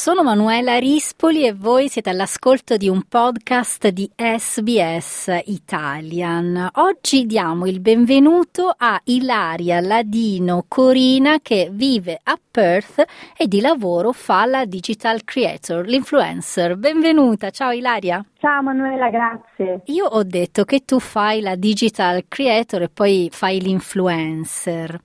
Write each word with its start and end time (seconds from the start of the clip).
Sono 0.00 0.22
Manuela 0.22 0.78
Rispoli 0.78 1.44
e 1.44 1.52
voi 1.52 1.88
siete 1.88 2.08
all'ascolto 2.08 2.76
di 2.76 2.88
un 2.88 3.02
podcast 3.08 3.88
di 3.88 4.08
SBS 4.14 5.40
Italian. 5.46 6.70
Oggi 6.74 7.26
diamo 7.26 7.66
il 7.66 7.80
benvenuto 7.80 8.72
a 8.76 9.00
Ilaria 9.06 9.80
Ladino 9.80 10.64
Corina 10.68 11.40
che 11.42 11.70
vive 11.72 12.20
a 12.22 12.38
Perth 12.48 13.04
e 13.36 13.48
di 13.48 13.60
lavoro 13.60 14.12
fa 14.12 14.46
la 14.46 14.64
digital 14.66 15.24
creator, 15.24 15.84
l'influencer. 15.84 16.76
Benvenuta, 16.76 17.50
ciao 17.50 17.72
Ilaria. 17.72 18.24
Ciao 18.38 18.62
Manuela, 18.62 19.10
grazie. 19.10 19.80
Io 19.86 20.06
ho 20.06 20.22
detto 20.22 20.62
che 20.62 20.84
tu 20.84 21.00
fai 21.00 21.40
la 21.40 21.56
digital 21.56 22.22
creator 22.28 22.82
e 22.82 22.88
poi 22.88 23.28
fai 23.32 23.60
l'influencer. 23.60 25.00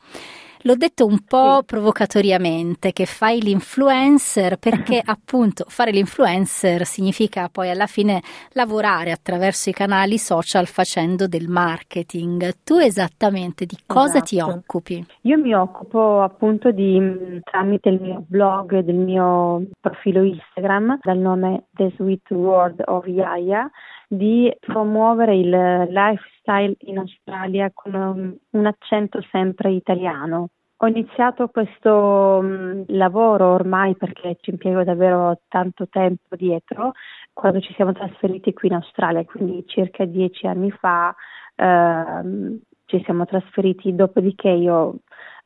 L'ho 0.66 0.76
detto 0.76 1.06
un 1.06 1.20
po' 1.28 1.60
sì. 1.60 1.66
provocatoriamente 1.66 2.94
che 2.94 3.06
fai 3.06 3.42
l'influencer 3.42 4.58
perché 4.58 5.02
appunto 5.04 5.66
fare 5.68 5.92
l'influencer 5.92 6.86
significa 6.86 7.50
poi 7.50 7.70
alla 7.70 7.86
fine 7.86 8.22
lavorare 8.54 9.12
attraverso 9.12 9.70
i 9.70 9.74
canali 9.74 10.18
social 10.18 10.68
facendo 10.68 11.28
del 11.28 11.50
marketing. 11.50 12.54
Tu 12.64 12.78
esattamente 12.78 13.66
di 13.66 13.78
cosa 13.86 14.24
esatto. 14.24 14.26
ti 14.26 14.40
occupi? 14.40 15.06
Io 15.22 15.38
mi 15.38 15.54
occupo 15.54 16.22
appunto 16.22 16.72
di 16.72 17.42
tramite 17.44 17.90
il 17.90 18.02
mio 18.02 18.24
blog, 18.26 18.80
del 18.80 18.96
mio 18.96 19.66
profilo 19.82 20.24
Instagram 20.24 21.00
dal 21.02 21.18
nome 21.18 21.66
The 21.72 21.92
Sweet 21.98 22.32
World 22.32 22.82
of 22.86 23.06
Yaya 23.08 23.70
di 24.16 24.56
promuovere 24.60 25.36
il 25.36 25.50
lifestyle 25.50 26.76
in 26.80 27.00
Australia 27.00 27.72
con 27.74 27.94
un, 27.94 28.36
un 28.50 28.66
accento 28.66 29.22
sempre 29.32 29.72
italiano. 29.72 30.50
Ho 30.78 30.88
iniziato 30.88 31.48
questo 31.48 32.42
mh, 32.42 32.86
lavoro 32.88 33.54
ormai 33.54 33.96
perché 33.96 34.38
ci 34.42 34.50
impiego 34.50 34.84
davvero 34.84 35.40
tanto 35.48 35.88
tempo 35.88 36.36
dietro 36.36 36.92
quando 37.32 37.62
ci 37.62 37.74
siamo 37.74 37.94
trasferiti 37.94 38.54
qui 38.54 38.68
in 38.68 38.76
Australia, 38.76 39.24
quindi 39.24 39.64
circa 39.66 40.06
dieci 40.06 40.46
anni 40.46 40.72
fa 40.72 41.16
eh, 41.56 42.60
ci 42.86 43.02
siamo 43.06 43.26
trasferiti, 43.26 43.96
dopodiché 43.96 44.50
io 44.50 44.98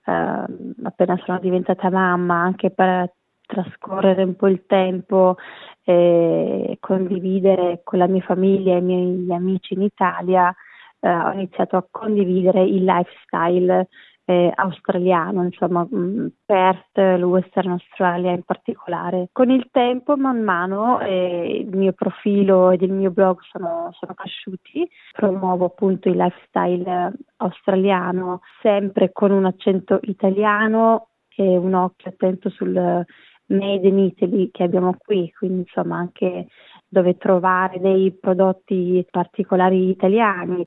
eh, 0.06 0.46
appena 0.84 1.18
sono 1.24 1.40
diventata 1.40 1.90
mamma, 1.90 2.36
anche 2.42 2.72
per 2.72 3.14
trascorrere 3.48 4.22
un 4.22 4.36
po' 4.36 4.48
il 4.48 4.66
tempo 4.68 5.38
e 5.84 6.78
condividere 6.80 7.82
con 7.84 7.98
la 7.98 8.08
mia 8.08 8.22
famiglia 8.22 8.76
e 8.76 8.78
i 8.78 8.82
miei 8.82 9.32
amici 9.32 9.74
in 9.74 9.82
Italia, 9.82 10.54
eh, 11.00 11.10
ho 11.10 11.32
iniziato 11.32 11.78
a 11.78 11.88
condividere 11.90 12.62
il 12.64 12.84
lifestyle 12.84 13.88
eh, 14.30 14.52
australiano, 14.54 15.44
insomma 15.44 15.88
mm, 15.90 16.28
Perth, 16.46 16.98
Western 16.98 17.72
Australia 17.72 18.32
in 18.32 18.44
particolare. 18.44 19.30
Con 19.32 19.50
il 19.50 19.70
tempo, 19.72 20.18
man 20.18 20.42
mano, 20.42 21.00
eh, 21.00 21.64
il 21.66 21.76
mio 21.76 21.94
profilo 21.94 22.72
ed 22.72 22.82
il 22.82 22.92
mio 22.92 23.12
blog 23.12 23.40
sono, 23.50 23.90
sono 23.94 24.14
cresciuti, 24.14 24.88
promuovo 25.14 25.66
appunto 25.66 26.10
il 26.10 26.18
lifestyle 26.18 27.14
australiano, 27.38 28.42
sempre 28.62 29.14
con 29.14 29.32
un 29.32 29.46
accento 29.46 30.00
italiano 30.02 31.08
e 31.34 31.56
un 31.56 31.74
occhio 31.76 32.10
attento 32.10 32.50
sul 32.50 33.06
made 33.48 33.88
in 33.88 34.00
Italy 34.00 34.50
che 34.52 34.64
abbiamo 34.64 34.96
qui, 34.98 35.32
quindi 35.38 35.60
insomma 35.60 35.98
anche 35.98 36.48
dove 36.90 37.18
trovare 37.18 37.80
dei 37.80 38.14
prodotti 38.14 39.06
particolari 39.10 39.90
italiani. 39.90 40.66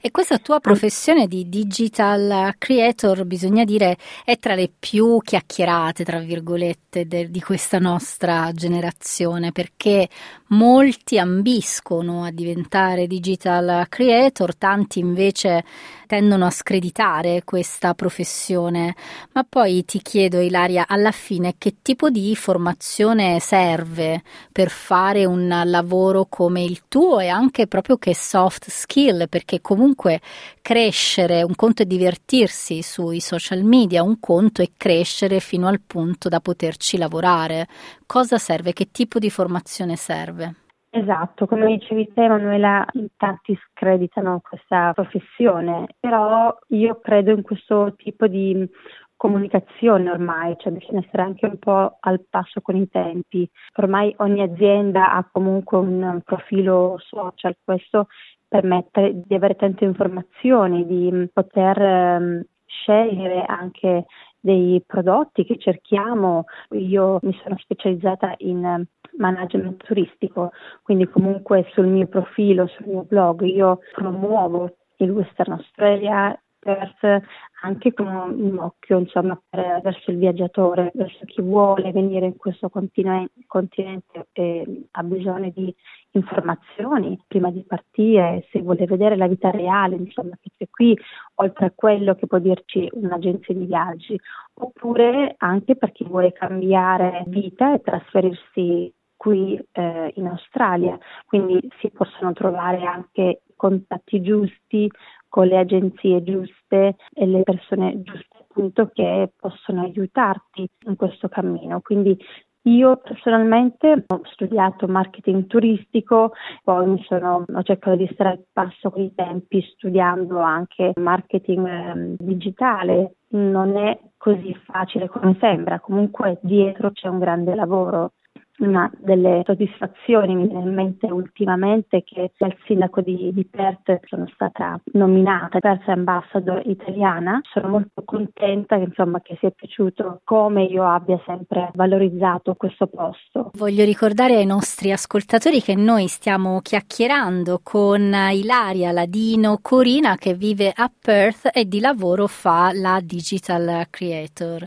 E 0.00 0.10
questa 0.10 0.36
tua 0.36 0.60
professione 0.60 1.26
di 1.26 1.48
digital 1.48 2.54
creator, 2.58 3.24
bisogna 3.24 3.64
dire, 3.64 3.96
è 4.24 4.36
tra 4.36 4.54
le 4.54 4.70
più 4.78 5.18
chiacchierate, 5.22 6.04
tra 6.04 6.18
virgolette, 6.18 7.06
de, 7.06 7.30
di 7.30 7.40
questa 7.40 7.78
nostra 7.78 8.50
generazione, 8.52 9.50
perché 9.50 10.08
molti 10.48 11.18
ambiscono 11.18 12.24
a 12.24 12.30
diventare 12.30 13.06
digital 13.06 13.86
creator, 13.88 14.54
tanti 14.54 14.98
invece 14.98 15.64
tendono 16.12 16.44
a 16.44 16.50
screditare 16.50 17.40
questa 17.42 17.94
professione. 17.94 18.94
Ma 19.32 19.46
poi 19.48 19.82
ti 19.86 20.02
chiedo, 20.02 20.40
Ilaria, 20.40 20.84
alla 20.86 21.10
fine 21.10 21.54
che 21.56 21.76
tipo 21.80 22.10
di 22.10 22.36
formazione 22.36 23.40
serve 23.40 24.22
per 24.52 24.68
fare 24.68 25.24
un 25.24 25.62
lavoro 25.64 26.26
come 26.28 26.62
il 26.62 26.82
tuo 26.86 27.18
e 27.18 27.28
anche 27.28 27.66
proprio 27.66 27.96
che 27.96 28.14
soft 28.14 28.68
skill, 28.68 29.26
perché 29.26 29.62
comunque 29.62 30.20
crescere, 30.60 31.42
un 31.42 31.54
conto 31.54 31.80
è 31.80 31.86
divertirsi 31.86 32.82
sui 32.82 33.20
social 33.20 33.62
media, 33.62 34.02
un 34.02 34.20
conto 34.20 34.60
è 34.60 34.68
crescere 34.76 35.40
fino 35.40 35.66
al 35.66 35.80
punto 35.80 36.28
da 36.28 36.40
poterci 36.40 36.98
lavorare. 36.98 37.66
Cosa 38.04 38.36
serve? 38.36 38.74
Che 38.74 38.90
tipo 38.90 39.18
di 39.18 39.30
formazione 39.30 39.96
serve? 39.96 40.61
Esatto, 40.94 41.46
come 41.46 41.66
dicevi 41.68 42.12
te 42.12 42.24
Emanuela, 42.24 42.84
in 42.92 43.08
tanti 43.16 43.58
screditano 43.70 44.40
questa 44.46 44.92
professione, 44.92 45.86
però 45.98 46.54
io 46.68 47.00
credo 47.00 47.30
in 47.30 47.40
questo 47.40 47.94
tipo 47.96 48.26
di 48.26 48.68
comunicazione 49.16 50.10
ormai, 50.10 50.54
cioè 50.58 50.70
bisogna 50.70 51.00
essere 51.00 51.22
anche 51.22 51.46
un 51.46 51.56
po' 51.58 51.96
al 51.98 52.22
passo 52.28 52.60
con 52.60 52.76
i 52.76 52.88
tempi. 52.90 53.48
Ormai 53.76 54.14
ogni 54.18 54.42
azienda 54.42 55.12
ha 55.12 55.26
comunque 55.32 55.78
un 55.78 56.20
profilo 56.22 56.98
social, 56.98 57.56
questo 57.64 58.08
permette 58.46 59.22
di 59.24 59.34
avere 59.34 59.56
tante 59.56 59.84
informazioni, 59.84 60.84
di 60.84 61.26
poter 61.32 61.78
um, 62.20 62.42
scegliere 62.72 63.44
anche 63.44 64.06
dei 64.40 64.82
prodotti 64.86 65.44
che 65.44 65.58
cerchiamo. 65.58 66.44
Io 66.70 67.18
mi 67.22 67.38
sono 67.42 67.56
specializzata 67.58 68.34
in 68.38 68.84
management 69.16 69.84
turistico, 69.84 70.50
quindi 70.82 71.06
comunque 71.08 71.66
sul 71.72 71.86
mio 71.86 72.06
profilo, 72.06 72.66
sul 72.66 72.86
mio 72.86 73.04
blog 73.04 73.42
io 73.42 73.80
promuovo 73.92 74.76
il 74.96 75.10
Western 75.10 75.52
Australia 75.52 76.36
Perth 76.62 77.24
anche 77.62 77.92
con 77.92 78.06
un 78.06 78.58
occhio 78.58 78.98
insomma, 78.98 79.40
per, 79.48 79.80
verso 79.82 80.12
il 80.12 80.18
viaggiatore, 80.18 80.92
verso 80.94 81.24
chi 81.24 81.42
vuole 81.42 81.90
venire 81.90 82.26
in 82.26 82.36
questo 82.36 82.68
continente, 82.70 84.28
e 84.32 84.86
ha 84.92 85.02
bisogno 85.02 85.50
di 85.52 85.74
informazioni 86.12 87.18
prima 87.26 87.50
di 87.50 87.64
partire, 87.64 88.46
se 88.50 88.60
vuole 88.60 88.86
vedere 88.86 89.16
la 89.16 89.26
vita 89.26 89.50
reale, 89.50 89.96
insomma, 89.96 90.36
che 90.40 90.68
qui, 90.70 90.96
oltre 91.36 91.66
a 91.66 91.72
quello 91.74 92.14
che 92.14 92.26
può 92.26 92.38
dirci 92.38 92.88
un'agenzia 92.92 93.54
di 93.54 93.64
viaggi, 93.64 94.18
oppure 94.54 95.34
anche 95.38 95.76
per 95.76 95.92
chi 95.92 96.04
vuole 96.04 96.32
cambiare 96.32 97.24
vita 97.26 97.74
e 97.74 97.80
trasferirsi 97.80 98.92
qui 99.16 99.56
eh, 99.72 100.12
in 100.16 100.26
Australia, 100.26 100.98
quindi 101.26 101.60
si 101.78 101.90
possono 101.90 102.32
trovare 102.32 102.84
anche 102.84 103.42
contatti 103.54 104.20
giusti 104.20 104.90
con 105.28 105.46
le 105.46 105.58
agenzie 105.58 106.24
giuste 106.24 106.96
e 107.12 107.26
le 107.26 107.42
persone 107.44 108.02
giuste 108.02 108.32
appunto 108.52 108.90
che 108.92 109.32
possono 109.34 109.82
aiutarti 109.82 110.68
in 110.86 110.96
questo 110.96 111.28
cammino. 111.28 111.80
Quindi 111.80 112.18
io 112.64 112.96
personalmente 112.96 114.04
ho 114.06 114.20
studiato 114.24 114.86
marketing 114.86 115.46
turistico, 115.46 116.32
poi 116.62 116.86
mi 116.86 117.02
sono, 117.08 117.44
ho 117.52 117.62
cercato 117.62 117.96
di 117.96 118.08
stare 118.12 118.30
al 118.30 118.44
passo 118.52 118.90
con 118.90 119.02
i 119.02 119.14
tempi 119.14 119.62
studiando 119.74 120.38
anche 120.38 120.92
marketing 120.96 121.66
eh, 121.66 122.16
digitale. 122.18 123.14
Non 123.32 123.76
è 123.76 123.98
così 124.16 124.54
facile 124.64 125.08
come 125.08 125.36
sembra, 125.40 125.80
comunque 125.80 126.38
dietro 126.42 126.92
c'è 126.92 127.08
un 127.08 127.18
grande 127.18 127.54
lavoro 127.54 128.12
una 128.58 128.90
delle 128.98 129.42
soddisfazioni 129.44 130.34
mi 130.34 130.46
viene 130.46 130.68
in 130.68 130.74
mente 130.74 131.06
ultimamente 131.06 132.02
che 132.04 132.32
al 132.38 132.56
sindaco 132.66 133.00
di, 133.00 133.30
di 133.32 133.44
Perth 133.44 134.00
sono 134.04 134.28
stata 134.34 134.80
nominata 134.92 135.58
Perth 135.58 135.88
Ambassador 135.88 136.62
italiana. 136.66 137.40
Sono 137.52 137.68
molto 137.68 138.02
contenta 138.04 138.76
che, 138.76 138.84
insomma, 138.84 139.20
che 139.20 139.36
sia 139.40 139.50
piaciuto 139.50 140.20
come 140.24 140.64
io 140.64 140.84
abbia 140.86 141.20
sempre 141.24 141.70
valorizzato 141.74 142.54
questo 142.54 142.86
posto. 142.86 143.50
Voglio 143.54 143.84
ricordare 143.84 144.36
ai 144.36 144.46
nostri 144.46 144.92
ascoltatori 144.92 145.60
che 145.62 145.74
noi 145.74 146.06
stiamo 146.08 146.60
chiacchierando 146.60 147.60
con 147.62 148.14
Ilaria 148.32 148.92
Ladino 148.92 149.58
Corina 149.62 150.16
che 150.16 150.34
vive 150.34 150.72
a 150.74 150.90
Perth 150.96 151.48
e 151.52 151.66
di 151.66 151.80
lavoro 151.80 152.26
fa 152.26 152.70
la 152.74 153.00
digital 153.02 153.86
creator. 153.90 154.66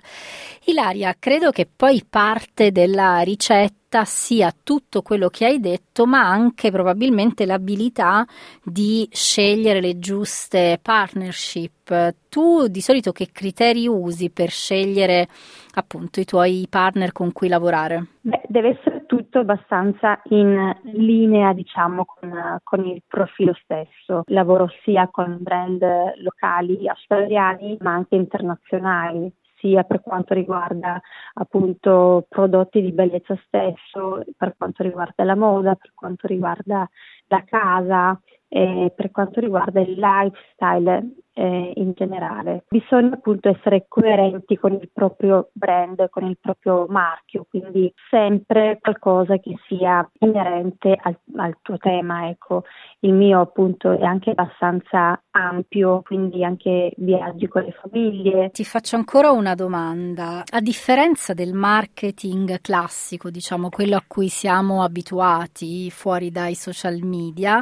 Ilaria, 0.65 1.15
credo 1.17 1.51
che 1.51 1.67
poi 1.73 2.03
parte 2.07 2.71
della 2.71 3.19
ricetta 3.19 3.84
realtà 3.95 4.03
sia 4.03 4.51
tutto 4.51 5.01
quello 5.01 5.29
che 5.29 5.45
hai 5.45 5.59
detto, 5.59 6.05
ma 6.05 6.27
anche 6.27 6.69
probabilmente 6.69 7.45
l'abilità 7.45 8.25
di 8.61 9.07
scegliere 9.11 9.79
le 9.79 9.97
giuste 9.99 10.79
partnership. 10.81 12.15
Tu 12.29 12.67
di 12.67 12.81
solito 12.81 13.11
che 13.13 13.29
criteri 13.31 13.87
usi 13.87 14.29
per 14.29 14.49
scegliere 14.49 15.27
appunto 15.75 16.19
i 16.19 16.25
tuoi 16.25 16.67
partner 16.69 17.13
con 17.13 17.31
cui 17.31 17.47
lavorare? 17.47 18.07
Beh, 18.21 18.41
deve 18.47 18.77
essere 18.77 19.05
tutto 19.05 19.39
abbastanza 19.39 20.19
in 20.29 20.75
linea, 20.83 21.53
diciamo, 21.53 22.05
con, 22.05 22.59
con 22.63 22.85
il 22.85 23.01
profilo 23.07 23.53
stesso. 23.63 24.23
Lavoro 24.25 24.67
sia 24.83 25.07
con 25.09 25.37
brand 25.39 25.81
locali 26.17 26.89
australiani, 26.89 27.77
ma 27.79 27.93
anche 27.93 28.15
internazionali 28.15 29.31
sia 29.65 29.83
per 29.83 30.01
quanto 30.01 30.35
riguarda 30.35 31.01
appunto 31.33 32.27
prodotti 32.29 32.81
di 32.81 32.91
bellezza 32.91 33.35
stesso, 33.47 34.23
per 34.37 34.53
quanto 34.55 34.83
riguarda 34.83 35.23
la 35.23 35.35
moda, 35.35 35.73
per 35.73 35.91
quanto 35.95 36.27
riguarda 36.27 36.87
la 37.27 37.43
casa, 37.43 38.21
e 38.47 38.91
per 38.95 39.11
quanto 39.11 39.39
riguarda 39.39 39.81
il 39.81 39.95
lifestyle 39.97 41.13
eh, 41.35 41.73
in 41.75 41.91
generale. 41.93 42.63
Bisogna 42.69 43.15
appunto 43.15 43.49
essere 43.49 43.85
coerenti 43.87 44.57
con 44.57 44.73
il 44.73 44.89
proprio 44.91 45.49
brand, 45.51 46.09
con 46.09 46.25
il 46.25 46.37
proprio 46.39 46.85
marchio, 46.87 47.45
quindi 47.49 47.93
sempre 48.09 48.79
qualcosa 48.81 49.37
che 49.37 49.55
sia 49.67 50.09
inerente 50.19 50.97
al, 50.99 51.17
al 51.35 51.57
tuo 51.61 51.77
tema. 51.77 52.29
Ecco, 52.29 52.63
il 53.01 53.13
mio 53.13 53.41
appunto 53.41 53.91
è 53.91 54.03
anche 54.03 54.31
abbastanza 54.31 55.21
ampio, 55.31 56.01
quindi 56.03 56.43
anche 56.43 56.93
viaggi 56.97 57.47
con 57.47 57.63
le 57.63 57.71
famiglie. 57.81 58.51
Ti 58.51 58.63
faccio 58.63 58.95
ancora 58.95 59.31
una 59.31 59.55
domanda. 59.55 60.43
A 60.49 60.61
differenza 60.61 61.33
del 61.33 61.53
marketing 61.53 62.61
classico, 62.61 63.29
diciamo 63.29 63.69
quello 63.69 63.97
a 63.97 64.03
cui 64.07 64.29
siamo 64.29 64.83
abituati 64.83 65.91
fuori 65.91 66.31
dai 66.31 66.55
social 66.55 66.99
media, 67.03 67.61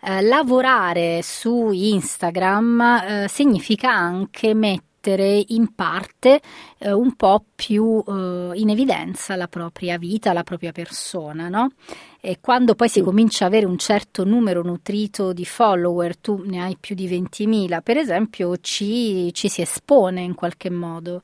eh, 0.00 0.22
lavorare 0.22 1.20
su 1.22 1.70
Instagram 1.72 2.80
eh, 2.80 3.26
significa 3.28 3.90
anche 3.90 4.54
mettere 4.54 5.42
in 5.48 5.74
parte 5.74 6.40
eh, 6.78 6.92
un 6.92 7.14
po' 7.14 7.44
più 7.54 8.02
eh, 8.06 8.50
in 8.54 8.70
evidenza 8.70 9.36
la 9.36 9.46
propria 9.46 9.98
vita, 9.98 10.32
la 10.32 10.42
propria 10.42 10.72
persona, 10.72 11.48
no? 11.48 11.70
E 12.20 12.38
quando 12.40 12.74
poi 12.74 12.88
si 12.88 13.02
comincia 13.02 13.46
ad 13.46 13.52
avere 13.52 13.66
un 13.66 13.78
certo 13.78 14.24
numero 14.24 14.62
nutrito 14.62 15.32
di 15.32 15.44
follower, 15.44 16.16
tu 16.18 16.42
ne 16.44 16.60
hai 16.60 16.76
più 16.78 16.94
di 16.94 17.08
20.000, 17.08 17.82
per 17.82 17.96
esempio, 17.96 18.56
ci, 18.58 19.32
ci 19.32 19.48
si 19.48 19.60
espone 19.60 20.22
in 20.22 20.34
qualche 20.34 20.70
modo. 20.70 21.22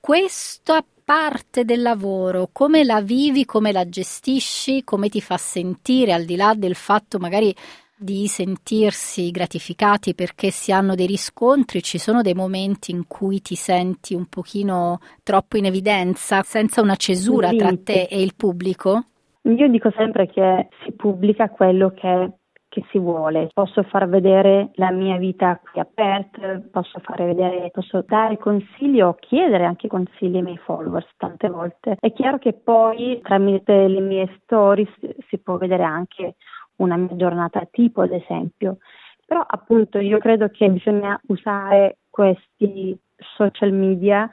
Questa 0.00 0.82
parte 1.04 1.64
del 1.64 1.80
lavoro, 1.80 2.50
come 2.52 2.84
la 2.84 3.00
vivi, 3.00 3.46
come 3.46 3.72
la 3.72 3.88
gestisci, 3.88 4.84
come 4.84 5.08
ti 5.08 5.22
fa 5.22 5.38
sentire, 5.38 6.12
al 6.12 6.24
di 6.24 6.36
là 6.36 6.52
del 6.54 6.74
fatto 6.74 7.18
magari 7.18 7.54
di 7.98 8.26
sentirsi 8.26 9.30
gratificati 9.30 10.14
perché 10.14 10.50
si 10.50 10.72
hanno 10.72 10.94
dei 10.94 11.06
riscontri, 11.06 11.82
ci 11.82 11.98
sono 11.98 12.22
dei 12.22 12.34
momenti 12.34 12.92
in 12.92 13.06
cui 13.06 13.40
ti 13.40 13.56
senti 13.56 14.14
un 14.14 14.26
pochino 14.26 14.98
troppo 15.22 15.56
in 15.56 15.64
evidenza, 15.64 16.42
senza 16.42 16.80
una 16.80 16.96
cesura 16.96 17.50
tra 17.50 17.70
te 17.82 18.06
e 18.10 18.22
il 18.22 18.34
pubblico? 18.36 19.04
Io 19.42 19.68
dico 19.68 19.90
sempre 19.96 20.26
che 20.26 20.68
si 20.84 20.92
pubblica 20.92 21.48
quello 21.48 21.90
che, 21.90 22.32
che 22.68 22.84
si 22.90 22.98
vuole. 22.98 23.48
Posso 23.52 23.82
far 23.84 24.08
vedere 24.08 24.70
la 24.74 24.90
mia 24.90 25.16
vita 25.16 25.58
qui 25.58 25.80
aperta, 25.80 26.62
posso 26.70 27.00
fare 27.00 27.24
vedere, 27.24 27.70
posso 27.70 28.04
dare 28.06 28.36
consigli 28.36 29.00
o 29.00 29.14
chiedere 29.14 29.64
anche 29.64 29.88
consigli 29.88 30.36
ai 30.36 30.42
miei 30.42 30.58
followers 30.58 31.08
tante 31.16 31.48
volte. 31.48 31.96
È 31.98 32.12
chiaro 32.12 32.38
che 32.38 32.52
poi 32.52 33.20
tramite 33.22 33.88
le 33.88 34.00
mie 34.00 34.38
stories 34.42 34.90
si 35.28 35.38
può 35.38 35.56
vedere 35.56 35.82
anche 35.82 36.34
una 36.78 36.96
mia 36.96 37.14
giornata 37.16 37.66
tipo, 37.70 38.02
ad 38.02 38.12
esempio. 38.12 38.78
Però 39.26 39.44
appunto 39.46 39.98
io 39.98 40.18
credo 40.18 40.48
che 40.48 40.68
bisogna 40.70 41.18
usare 41.26 41.98
questi 42.08 42.98
social 43.16 43.72
media, 43.72 44.28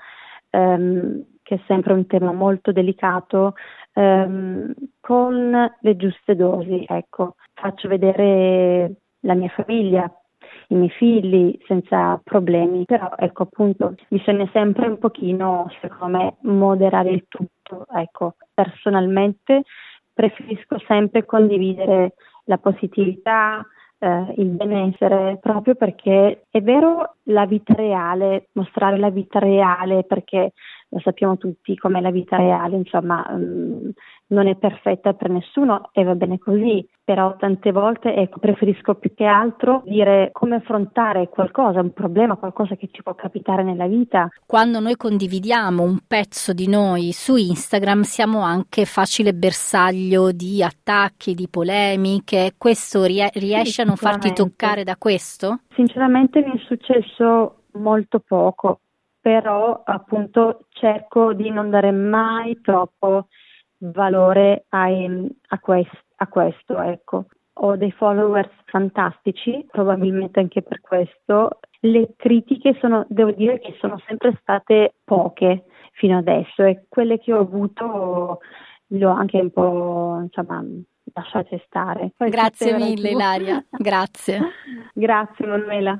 ehm, 0.50 1.24
che 1.44 1.56
è 1.56 1.60
sempre 1.68 1.94
un 1.94 2.08
tema 2.08 2.32
molto 2.32 2.72
delicato, 2.72 3.54
ehm, 3.94 4.74
con 5.00 5.74
le 5.80 5.96
giuste 5.98 6.36
dosi. 6.36 6.86
Ecco, 6.88 7.36
faccio 7.54 7.88
vedere 7.88 8.96
la 9.22 9.34
mia 9.36 9.50
famiglia, 9.50 10.10
i 10.70 10.76
miei 10.76 10.90
figli 10.90 11.58
senza 11.68 12.20
problemi, 12.24 12.86
però 12.86 13.12
ecco 13.18 13.44
appunto 13.44 13.96
bisogna 14.08 14.50
sempre 14.54 14.88
un 14.88 14.98
pochino, 14.98 15.70
secondo 15.82 16.18
me, 16.18 16.36
moderare 16.42 17.12
il 17.12 17.26
tutto. 17.28 17.86
Ecco, 17.94 18.36
personalmente 18.54 19.64
preferisco 20.14 20.80
sempre 20.88 21.26
condividere 21.26 22.14
la 22.46 22.58
positività, 22.58 23.66
eh, 24.00 24.34
il 24.38 24.48
benessere, 24.48 25.38
proprio 25.42 25.76
perché 25.76 26.46
è 26.50 26.62
vero 26.62 27.16
la 27.24 27.46
vita 27.46 27.74
reale, 27.74 28.50
mostrare 28.54 28.98
la 28.98 29.10
vita 29.10 29.40
reale, 29.40 30.04
perché 30.04 30.52
lo 30.96 31.02
sappiamo 31.02 31.38
tutti 31.38 31.76
com'è 31.76 32.00
la 32.00 32.10
vita 32.10 32.38
reale, 32.38 32.78
insomma, 32.78 33.28
mm, 33.30 33.90
non 34.28 34.48
è 34.48 34.56
perfetta 34.56 35.12
per 35.12 35.30
nessuno 35.30 35.90
e 35.92 36.04
va 36.06 36.16
bene 36.16 36.40
così, 36.40 36.88
però 37.04 37.36
tante 37.36 37.74
volte 37.74 38.16
ecco, 38.16 38.40
preferisco 38.40 38.96
più 38.96 39.14
che 39.14 39.26
altro 39.26 39.84
dire 39.86 40.30
come 40.32 40.56
affrontare 40.56 41.28
qualcosa, 41.28 41.82
un 41.82 41.92
problema, 41.92 42.38
qualcosa 42.38 42.76
che 42.76 42.88
ci 42.94 43.04
può 43.04 43.14
capitare 43.14 43.62
nella 43.62 43.88
vita. 43.88 44.30
Quando 44.46 44.80
noi 44.80 44.96
condividiamo 44.96 45.84
un 45.84 46.00
pezzo 46.08 46.54
di 46.54 46.70
noi 46.70 47.12
su 47.12 47.36
Instagram 47.36 48.02
siamo 48.04 48.40
anche 48.40 48.86
facile 48.86 49.34
bersaglio 49.34 50.32
di 50.32 50.64
attacchi, 50.64 51.34
di 51.34 51.50
polemiche, 51.50 52.54
questo 52.58 53.04
rie- 53.04 53.32
riesce 53.34 53.82
a 53.82 53.86
non 53.86 53.98
farti 53.98 54.32
toccare 54.32 54.86
da 54.86 54.96
questo? 54.96 55.60
Sinceramente 55.76 56.40
mi 56.40 56.54
è 56.54 56.64
successo 56.66 57.64
molto 57.74 58.22
poco, 58.26 58.80
però 59.26 59.82
appunto 59.84 60.68
cerco 60.70 61.34
di 61.34 61.50
non 61.50 61.72
dare 61.72 61.90
mai 61.90 62.62
troppo 62.62 63.26
valore 63.80 64.66
ai, 64.70 65.28
a, 65.48 65.58
quest, 65.58 66.06
a 66.18 66.28
questo, 66.28 66.80
ecco. 66.80 67.26
Ho 67.54 67.76
dei 67.76 67.90
followers 67.90 68.52
fantastici, 68.66 69.66
probabilmente 69.72 70.40
anche 70.40 70.62
per 70.62 70.80
questo. 70.80 71.58
Le 71.80 72.14
critiche 72.16 72.78
sono, 72.80 73.04
devo 73.10 73.32
dire 73.32 73.58
che 73.60 73.76
sono 73.80 74.00
sempre 74.06 74.38
state 74.42 74.94
poche 75.04 75.64
fino 75.94 76.20
adesso 76.20 76.62
e 76.62 76.86
quelle 76.88 77.18
che 77.18 77.34
ho 77.34 77.40
avuto 77.40 78.42
le 78.90 79.06
ho 79.08 79.12
anche 79.12 79.40
un 79.40 79.50
po', 79.50 80.20
insomma, 80.22 80.64
lasciate 81.14 81.64
stare. 81.66 82.12
Poi 82.16 82.30
Grazie 82.30 82.78
mille 82.78 83.10
Ilaria, 83.10 83.66
grazie. 83.72 84.40
Grazie 84.94 85.48
Manuela. 85.48 86.00